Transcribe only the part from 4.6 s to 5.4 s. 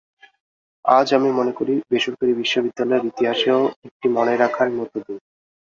মতো দিন।